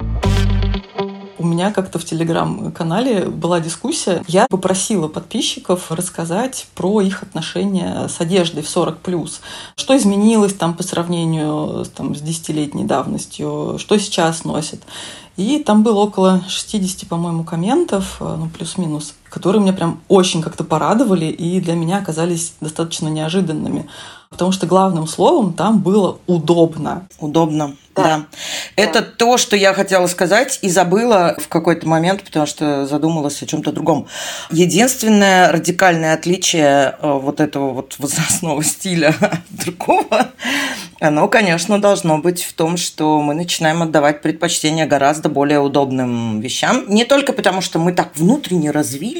[1.42, 4.22] У меня как-то в телеграм-канале была дискуссия.
[4.28, 9.31] Я попросила подписчиков рассказать про их отношения с одеждой в 40+.
[9.74, 14.83] Что изменилось там по сравнению там, с десятилетней давностью, что сейчас носят.
[15.37, 21.25] И там было около 60, по-моему, комментов, ну, плюс-минус, которые меня прям очень как-то порадовали
[21.25, 23.88] и для меня оказались достаточно неожиданными.
[24.29, 27.07] Потому что главным словом там было удобно.
[27.18, 28.03] Удобно, да.
[28.03, 28.27] да.
[28.77, 33.47] Это то, что я хотела сказать и забыла в какой-то момент, потому что задумалась о
[33.47, 34.07] чем-то другом.
[34.51, 40.31] Единственное радикальное отличие э, вот этого вот возрастного стиля от другого
[41.03, 46.85] Оно, конечно, должно быть в том, что мы начинаем отдавать предпочтение гораздо более удобным вещам.
[46.88, 48.71] Не только потому, что мы так внутренне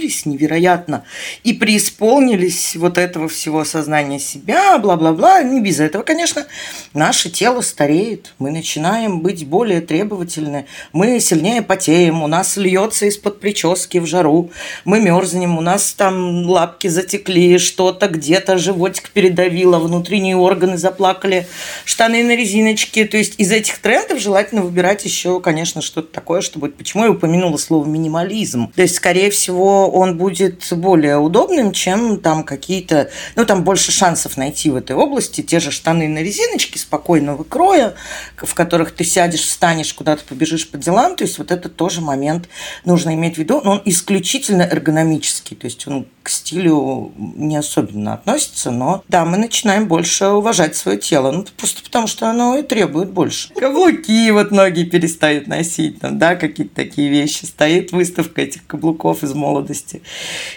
[0.03, 1.05] развились невероятно
[1.45, 5.43] и преисполнились вот этого всего сознания себя, бла-бла-бла.
[5.43, 6.47] Не без этого, конечно,
[6.93, 8.35] наше тело стареет.
[8.39, 10.67] Мы начинаем быть более требовательны.
[10.93, 12.23] Мы сильнее потеем.
[12.23, 14.51] У нас льется из-под прически в жару.
[14.85, 15.59] Мы мерзнем.
[15.59, 21.47] У нас там лапки затекли, что-то где-то животик передавило, внутренние органы заплакали
[21.85, 23.05] штаны на резиночке.
[23.05, 26.69] То есть из этих трендов желательно выбирать еще, конечно, что-то такое, чтобы...
[26.69, 28.73] Почему я упомянула слово минимализм?
[28.75, 33.11] То есть, скорее всего, он будет более удобным, чем там какие-то...
[33.37, 37.95] Ну, там больше шансов найти в этой области те же штаны на резиночке спокойного кроя,
[38.37, 41.17] в которых ты сядешь, встанешь, куда-то побежишь по делам.
[41.17, 42.49] То есть вот это тоже момент
[42.85, 43.61] нужно иметь в виду.
[43.63, 45.57] Но он исключительно эргономический.
[45.57, 50.99] То есть он к стилю не особенно относится, но да, мы начинаем больше уважать свое
[50.99, 51.31] тело.
[51.33, 53.53] Ну, просто потому что оно и требует больше.
[53.55, 57.45] Каблуки вот многие перестают носить, там, да, какие-то такие вещи.
[57.45, 59.82] Стоит выставка этих каблуков из молодости.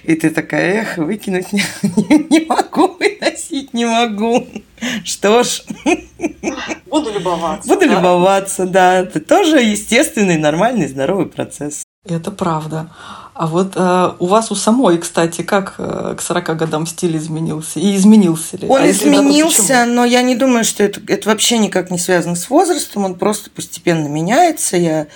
[0.03, 4.47] И ты такая, эх, выкинуть не, не, не могу, выносить не могу.
[5.03, 5.63] Что ж.
[6.85, 7.67] Буду любоваться.
[7.67, 7.95] Буду да?
[7.95, 8.99] любоваться, да.
[8.99, 11.83] Это тоже естественный, нормальный, здоровый процесс.
[12.07, 12.89] Это правда.
[13.38, 17.82] А вот э, у вас у самой, кстати, как э, к 40 годам стиль изменился?
[17.82, 18.65] И изменился ли?
[18.69, 22.38] Он а изменился, да, но я не думаю, что это, это вообще никак не связано
[22.38, 23.04] с возрастом.
[23.04, 24.78] Он просто постепенно меняется.
[24.78, 25.08] Я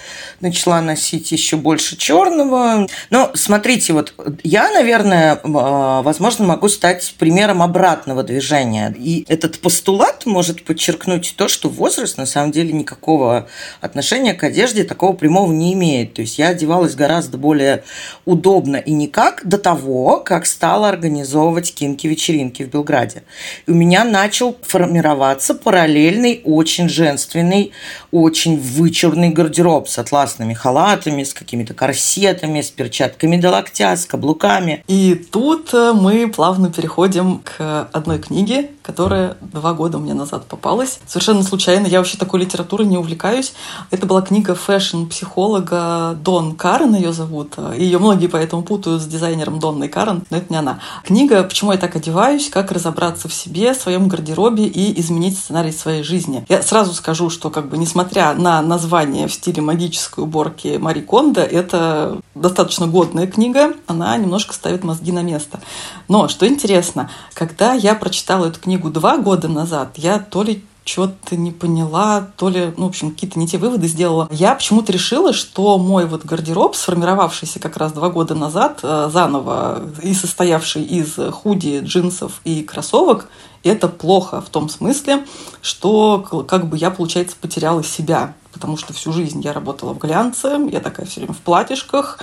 [0.42, 2.88] начала носить еще больше черного.
[3.10, 8.94] Но смотрите, вот я, наверное, э, возможно, могу стать примером обратного движения.
[9.00, 13.48] И этот постулат может подчеркнуть то, что возраст на самом деле никакого
[13.80, 16.16] отношения к одежде такого прямого не имеет.
[16.16, 17.86] То есть я одевалась гораздо более
[18.26, 23.24] удобно и никак до того, как стала организовывать кинки-вечеринки в Белграде.
[23.66, 27.72] И у меня начал формироваться параллельный, очень женственный,
[28.12, 34.84] очень вычурный гардероб с атласными халатами, с какими-то корсетами, с перчатками до локтя, с каблуками.
[34.88, 41.00] И тут э, мы плавно переходим к одной книге, которая два года мне назад попалась.
[41.06, 43.54] Совершенно случайно, я вообще такой литературой не увлекаюсь.
[43.92, 47.54] Это была книга фэшн-психолога Дон Карен, ее зовут.
[47.78, 50.80] Ее многие поэтому путают с дизайнером Донной Карен, но это не она.
[51.04, 52.50] Книга «Почему я так одеваюсь?
[52.50, 56.46] Как разобраться в себе, в своем гардеробе и изменить сценарий своей жизни».
[56.50, 61.42] Я сразу скажу, что как бы несмотря на название в стиле магической уборки Мари Кондо,
[61.42, 65.60] это достаточно годная книга, она немножко ставит мозги на место.
[66.08, 71.36] Но, что интересно, когда я прочитала эту книгу два года назад, я то ли что-то
[71.36, 74.28] не поняла, то ли, ну, в общем, какие-то не те выводы сделала.
[74.32, 79.84] Я почему-то решила, что мой вот гардероб, сформировавшийся как раз два года назад, э, заново
[80.02, 83.28] и состоявший из худи, джинсов и кроссовок,
[83.64, 85.26] это плохо в том смысле,
[85.62, 90.58] что как бы я, получается, потеряла себя, потому что всю жизнь я работала в глянце,
[90.72, 92.20] я такая все время в платьишках,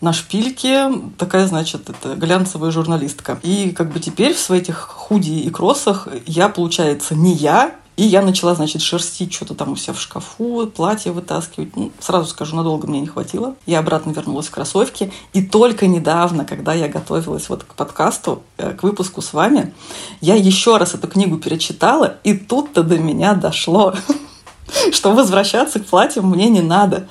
[0.00, 3.38] на шпильке, такая, значит, это глянцевая журналистка.
[3.42, 8.04] И как бы теперь в своих этих худи и кроссах я, получается, не я, и
[8.04, 11.76] я начала, значит, шерстить что-то там у себя в шкафу, платье вытаскивать.
[11.76, 13.56] Ну, сразу скажу, надолго мне не хватило.
[13.66, 15.12] Я обратно вернулась в кроссовки.
[15.34, 19.74] И только недавно, когда я готовилась вот к подкасту, э, к выпуску с вами,
[20.22, 23.92] я еще раз эту книгу перечитала, и тут-то до меня дошло,
[24.92, 27.06] что возвращаться к платьям мне не надо.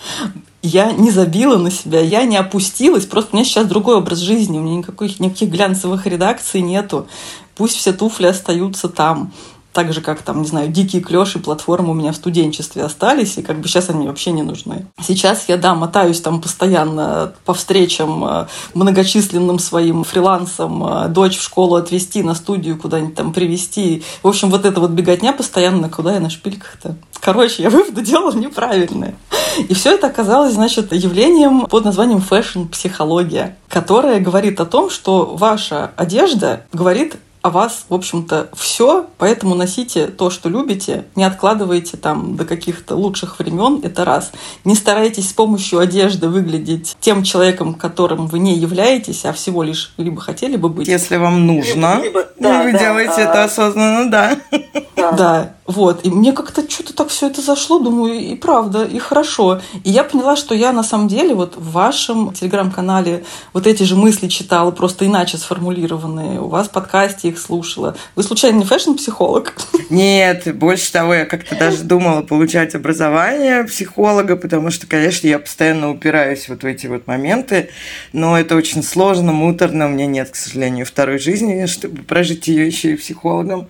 [0.64, 4.58] Я не забила на себя, я не опустилась, просто у меня сейчас другой образ жизни,
[4.58, 7.08] у меня никаких, никаких глянцевых редакций нету.
[7.56, 9.32] Пусть все туфли остаются там
[9.74, 13.42] так же, как там, не знаю, дикие клёши платформы у меня в студенчестве остались, и
[13.44, 14.88] как бы сейчас они вообще не нужны.
[15.02, 21.44] Сейчас я, да, мотаюсь там постоянно по встречам э, многочисленным своим фрилансом, э, дочь в
[21.44, 24.04] школу отвезти, на студию куда-нибудь там привезти.
[24.24, 26.96] В общем, вот эта вот беготня постоянно, куда я на шпильках-то?
[27.20, 29.16] Короче, я выводы делала неправильные.
[29.58, 35.92] И все это оказалось, значит, явлением под названием фэшн-психология, которая говорит о том, что ваша
[35.96, 42.36] одежда говорит о вас, в общем-то, все, поэтому носите то, что любите, не откладывайте там
[42.36, 44.32] до каких-то лучших времен, это раз.
[44.66, 49.94] Не старайтесь с помощью одежды выглядеть тем человеком, которым вы не являетесь, а всего лишь
[49.98, 50.88] либо хотели бы быть.
[50.88, 53.22] Если вам нужно, либо, либо, да, вы да, делаете а...
[53.22, 54.38] это осознанно, да.
[54.96, 55.12] Да.
[55.14, 56.06] да, вот.
[56.06, 59.62] И мне как-то что-то так все это зашло, думаю, и правда, и хорошо.
[59.86, 63.24] И я поняла, что я на самом деле вот в вашем телеграм-канале
[63.54, 66.42] вот эти же мысли читала, просто иначе сформулированные.
[66.42, 67.96] У вас в подкасте их слушала.
[68.16, 69.54] Вы, случайно, не фэшн-психолог?
[69.90, 75.90] Нет, больше того, я как-то даже думала получать образование психолога, потому что, конечно, я постоянно
[75.92, 77.70] упираюсь вот в эти вот моменты,
[78.14, 82.68] но это очень сложно, муторно, у меня нет, к сожалению, второй жизни, чтобы прожить ее
[82.68, 83.68] еще и психологом.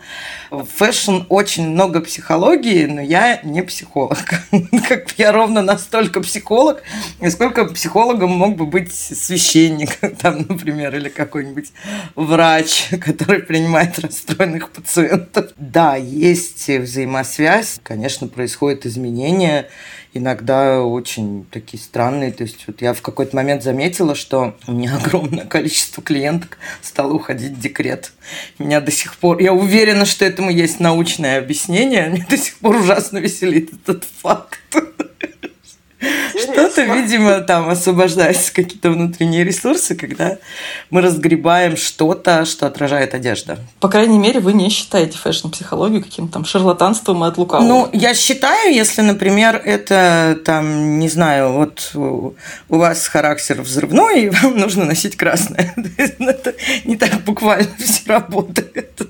[0.49, 4.17] В fashion очень много психологии, но я не психолог.
[4.87, 6.83] Как я ровно настолько психолог,
[7.29, 11.71] сколько психологом мог бы быть священник, там, например, или какой-нибудь
[12.15, 15.53] врач, который принимает расстроенных пациентов.
[15.57, 19.67] Да, есть взаимосвязь, конечно, происходят изменения,
[20.13, 22.31] иногда очень такие странные.
[22.31, 27.13] То есть вот я в какой-то момент заметила, что у меня огромное количество клиенток стало
[27.13, 28.12] уходить в декрет.
[28.60, 29.39] Меня до сих пор...
[29.39, 32.08] Я уверена, что этому есть научное объяснение.
[32.13, 34.60] Меня до сих пор ужасно веселит этот факт.
[36.00, 40.37] Что-то, видимо, там освобождаются какие-то внутренние ресурсы, когда
[40.89, 43.60] мы разгребаем что-то, что отражает одежда.
[43.79, 47.67] По крайней мере, вы не считаете фэшн-психологию каким-то там шарлатанством и от лукавого.
[47.67, 52.33] Ну, я считаю, если, например, это там, не знаю, вот у
[52.69, 55.73] вас характер взрывной, и вам нужно носить красное.
[56.19, 56.54] Это
[56.85, 59.02] не так буквально все работает.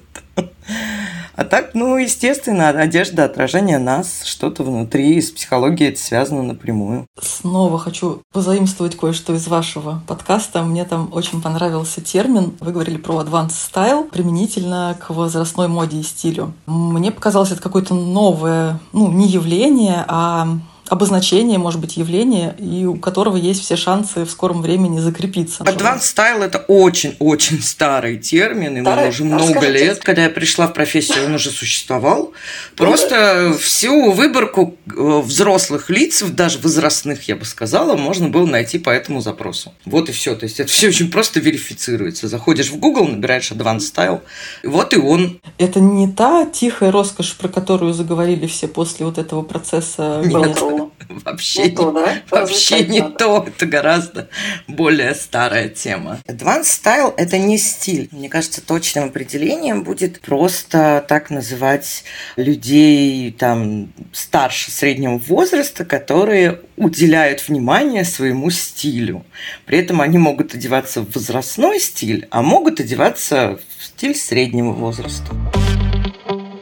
[1.39, 7.05] А так, ну, естественно, одежда, отражение нас, что-то внутри, с психологией это связано напрямую.
[7.17, 10.63] Снова хочу позаимствовать кое-что из вашего подкаста.
[10.63, 12.57] Мне там очень понравился термин.
[12.59, 16.51] Вы говорили про advanced style применительно к возрастной моде и стилю.
[16.65, 20.45] Мне показалось это какое-то новое, ну, не явление, а
[20.89, 25.63] обозначение, может быть, явление, и у которого есть все шансы в скором времени закрепиться.
[25.63, 29.09] Advanced style– это очень-очень старый термин, ему старый?
[29.09, 29.85] уже много Расскажите.
[29.85, 29.99] лет.
[29.99, 32.33] Когда я пришла в профессию, он уже существовал.
[32.75, 38.89] Просто всю выборку э, взрослых лиц, даже возрастных, я бы сказала, можно было найти по
[38.89, 39.73] этому запросу.
[39.85, 40.35] Вот и все.
[40.35, 42.27] То есть это все очень просто верифицируется.
[42.27, 44.21] Заходишь в Google, набираешь Advanced style,
[44.63, 45.39] вот и он.
[45.57, 50.59] Это не та тихая роскошь, про которую заговорили все после вот этого процесса Нет.
[51.09, 52.21] Вообще, не, то, да?
[52.29, 53.45] вообще не то.
[53.47, 54.29] Это гораздо
[54.67, 56.19] более старая тема.
[56.27, 58.09] Advanced style– это не стиль.
[58.11, 62.03] Мне кажется, точным определением будет просто так называть
[62.35, 69.25] людей там старше среднего возраста, которые уделяют внимание своему стилю.
[69.65, 75.33] При этом они могут одеваться в возрастной стиль, а могут одеваться в стиль среднего возраста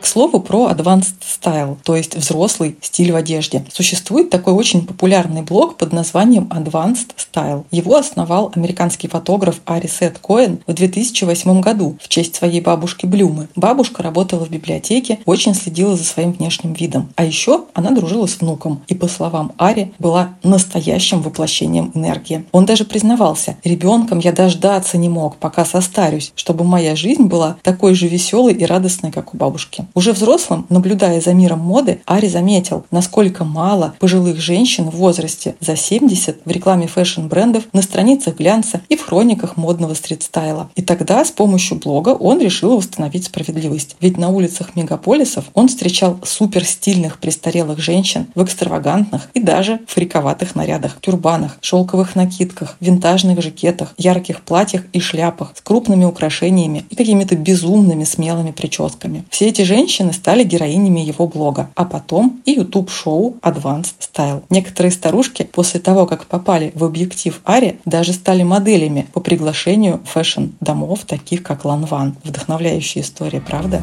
[0.08, 3.66] слову про advanced style, то есть взрослый стиль в одежде.
[3.72, 7.66] Существует такой очень популярный блог под названием Advanced Style.
[7.72, 13.50] Его основал американский фотограф Ари Сет Коэн в 2008 году в честь своей бабушки Блюмы.
[13.56, 17.10] Бабушка работала в библиотеке, очень следила за своим внешним видом.
[17.16, 22.46] А еще она дружила с внуком и, по словам Ари, была настоящим воплощением энергии.
[22.52, 27.94] Он даже признавался, ребенком я дождаться не мог, пока состарюсь, чтобы моя жизнь была такой
[27.94, 29.86] же веселой и радостной, как у бабушки.
[29.98, 35.76] Уже взрослым, наблюдая за миром моды, Ари заметил, насколько мало пожилых женщин в возрасте за
[35.76, 40.70] 70 в рекламе фэшн-брендов, на страницах глянца и в хрониках модного стрит-стайла.
[40.76, 43.96] И тогда с помощью блога он решил восстановить справедливость.
[44.00, 51.02] Ведь на улицах мегаполисов он встречал суперстильных престарелых женщин в экстравагантных и даже фриковатых нарядах,
[51.02, 58.04] тюрбанах, шелковых накидках, винтажных жакетах, ярких платьях и шляпах с крупными украшениями и какими-то безумными
[58.04, 59.26] смелыми прическами.
[59.32, 64.44] Все эти женщины женщины стали героинями его блога, а потом и YouTube-шоу Advanced Style.
[64.50, 71.06] Некоторые старушки после того, как попали в объектив Ари, даже стали моделями по приглашению fashion-домов,
[71.06, 72.18] таких как Lanvin.
[72.26, 73.82] Вдохновляющая история, правда?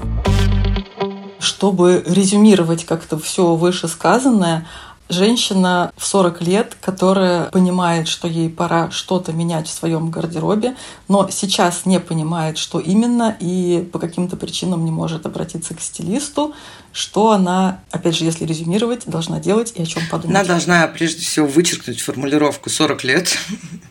[1.39, 4.67] Чтобы резюмировать как-то все вышесказанное,
[5.09, 10.77] женщина в 40 лет, которая понимает, что ей пора что-то менять в своем гардеробе,
[11.09, 16.55] но сейчас не понимает, что именно, и по каким-то причинам не может обратиться к стилисту,
[16.95, 20.37] что она, опять же, если резюмировать, должна делать и о чем подумать.
[20.37, 23.37] Она должна прежде всего вычеркнуть формулировку 40 лет,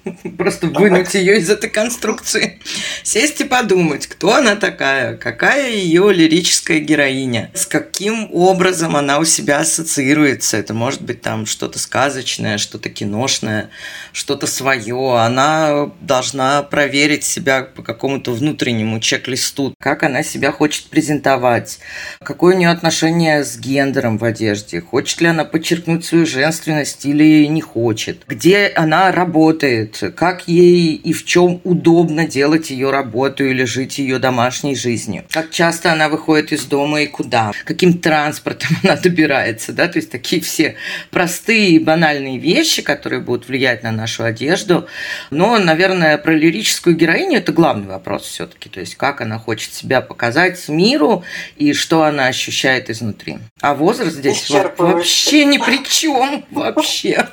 [0.37, 2.61] просто вынуть ее из этой конструкции,
[3.03, 9.25] сесть и подумать, кто она такая, какая ее лирическая героиня, с каким образом она у
[9.25, 10.55] себя ассоциируется.
[10.55, 13.69] Это может быть там что-то сказочное, что-то киношное,
[14.11, 15.19] что-то свое.
[15.19, 21.79] Она должна проверить себя по какому-то внутреннему чек-листу, как она себя хочет презентовать,
[22.21, 27.45] какое у нее отношение с гендером в одежде, хочет ли она подчеркнуть свою женственность или
[27.47, 33.63] не хочет, где она работает, как ей и в чем удобно делать ее работу или
[33.63, 38.95] жить ее домашней жизнью, как часто она выходит из дома и куда, каким транспортом она
[38.95, 40.75] добирается, да, то есть такие все
[41.11, 44.87] простые банальные вещи, которые будут влиять на нашу одежду.
[45.29, 48.69] Но, наверное, про лирическую героиню это главный вопрос все-таки.
[48.69, 51.23] То есть, как она хочет себя показать миру
[51.57, 53.39] и что она ощущает изнутри.
[53.61, 56.45] А возраст здесь вообще ни при чем.
[56.51, 57.27] Вообще.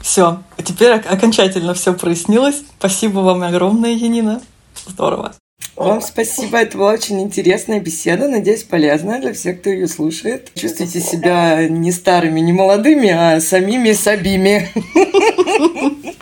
[0.00, 2.62] Все, теперь окончательно все прояснилось.
[2.78, 4.40] Спасибо вам огромное, Янина.
[4.86, 5.34] Здорово.
[5.80, 10.50] Вам спасибо, это была очень интересная беседа, надеюсь, полезная для всех, кто ее слушает.
[10.54, 14.68] Чувствуйте себя не старыми, не молодыми, а самими сабими.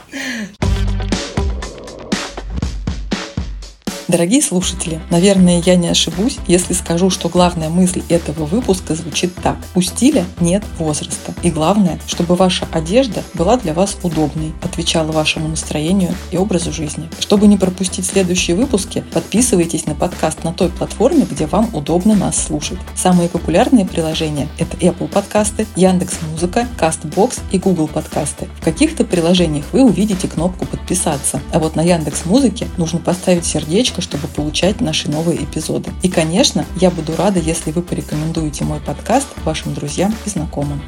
[4.09, 9.59] Дорогие слушатели, наверное, я не ошибусь, если скажу, что главная мысль этого выпуска звучит так.
[9.75, 11.35] У стиля нет возраста.
[11.43, 17.11] И главное, чтобы ваша одежда была для вас удобной, отвечала вашему настроению и образу жизни.
[17.21, 22.43] Чтобы не пропустить следующие выпуски, подписывайтесь на подкаст на той платформе, где вам удобно нас
[22.43, 22.79] слушать.
[22.97, 28.49] Самые популярные приложения– это Apple подкасты, Яндекс Музыка, Castbox и Google подкасты.
[28.59, 33.97] В каких-то приложениях вы увидите кнопку «Подписаться», а вот на Яндекс Музыке нужно поставить сердечко
[33.99, 35.90] подписку, чтобы получать наши новые эпизоды.
[36.03, 40.80] И, конечно, я буду рада, если вы порекомендуете мой подкаст вашим друзьям и знакомым.